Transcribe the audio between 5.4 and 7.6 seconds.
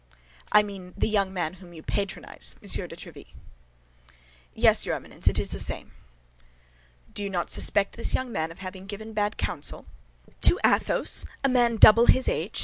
the same." "Do you not